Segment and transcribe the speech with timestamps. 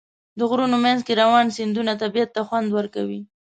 [0.37, 3.21] د غرونو منځ کې روانې سیندونه طبیعت ته خوند ورکوي.